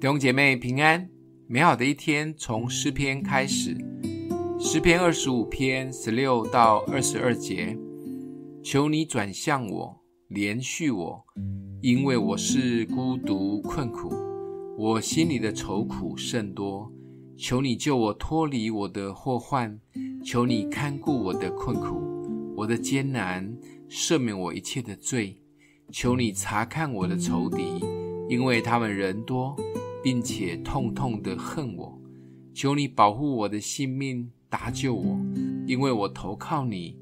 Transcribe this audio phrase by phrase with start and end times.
[0.00, 1.10] 弟兄姐妹平安，
[1.46, 3.76] 美好的一天从诗篇开始。
[4.58, 7.76] 诗篇二十五篇十六到二十二节，
[8.62, 10.00] 求你转向我，
[10.30, 11.22] 怜恤我，
[11.82, 14.10] 因为我是孤独困苦，
[14.78, 16.90] 我心里的愁苦甚多。
[17.36, 19.78] 求你救我脱离我的祸患，
[20.24, 23.54] 求你看顾我的困苦，我的艰难，
[23.90, 25.38] 赦免我一切的罪。
[25.92, 27.84] 求你察看我的仇敌，
[28.30, 29.54] 因为他们人多。
[30.02, 32.00] 并且痛痛地恨我，
[32.54, 35.18] 求你保护我的性命，搭救我，
[35.66, 36.98] 因为我投靠你。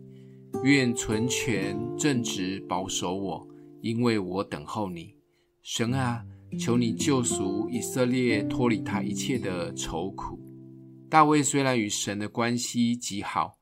[0.65, 3.47] 愿存全正直保守我，
[3.81, 5.15] 因为我等候你。
[5.63, 6.25] 神啊，
[6.59, 10.41] 求你救赎以色列，脱离他一切的愁苦。
[11.09, 13.53] 大卫虽然与神的关系极好，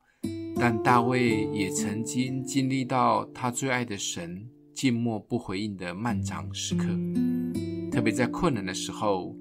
[0.55, 6.85] 但大卫也曾经经历到他最爱的神静默不回应的漫长时刻。
[7.97, 9.35] 特别在困难的时候，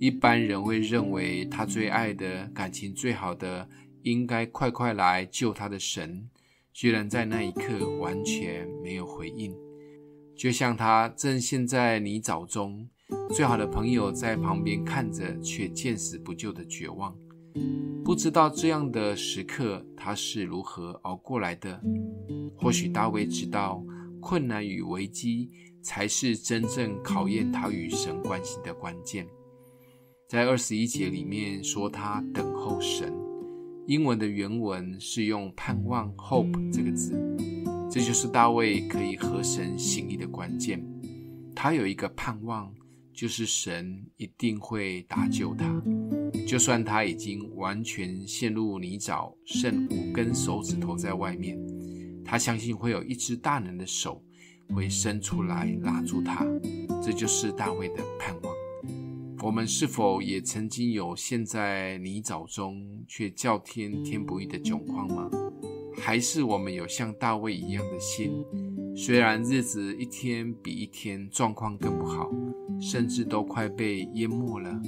[0.00, 3.68] 一般人会认为他最爱的、感情最好的，
[4.00, 6.26] 应该快快来救他的神，
[6.72, 9.54] 居然在那一刻完全没有回应，
[10.34, 12.88] 就像他正陷在泥沼中，
[13.28, 17.14] 最好的朋友在旁边看着，却见死不救的绝望。
[18.02, 21.78] 不知道这样的时刻他是如何熬过来的。
[22.56, 23.84] 或许大卫知道，
[24.18, 25.50] 困难与危机。
[25.82, 29.26] 才是真正考验他与神关系的关键。
[30.28, 33.12] 在二十一节里面说他等候神，
[33.86, 37.18] 英文的原文是用盼望 （hope） 这个字，
[37.90, 40.84] 这就是大卫可以合神心意的关键。
[41.54, 42.70] 他有一个盼望，
[43.14, 45.82] 就是神一定会搭救他，
[46.46, 51.58] 就算他已经完全陷入泥沼，剩五根手指头在外面，
[52.24, 54.22] 他相信会有一只大能的手。
[54.74, 56.46] 会伸出来拉住他，
[57.02, 58.54] 这就是大卫的盼望。
[59.42, 65.30] 我们是否也曾经有陷在泥沼中却叫天天不应的窘况吗？
[65.96, 68.44] 还是我们有像大卫一样的心？
[68.96, 72.28] 虽然日子一天比一天状况更不好，
[72.80, 74.80] 甚至都快被淹没了，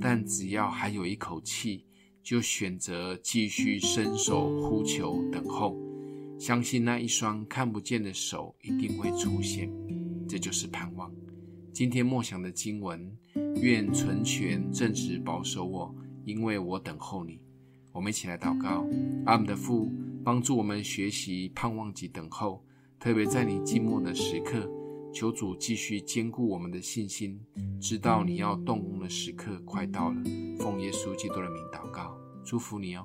[0.00, 1.84] 但只要还有一口气，
[2.22, 5.76] 就选择继续伸手呼求等候。
[6.38, 9.68] 相信那一双看不见的手一定会出现，
[10.28, 11.12] 这就是盼望。
[11.72, 13.10] 今天默想的经文，
[13.60, 15.92] 愿存全正直保守我，
[16.24, 17.40] 因为我等候你。
[17.92, 18.86] 我们一起来祷告，
[19.26, 19.92] 阿们的父，
[20.24, 22.64] 帮助我们学习盼望及等候，
[23.00, 24.70] 特别在你寂寞的时刻，
[25.12, 27.40] 求主继续坚固我们的信心，
[27.80, 30.22] 知道你要动工的时刻快到了。
[30.56, 33.04] 奉耶稣基督的名祷告，祝福你哦。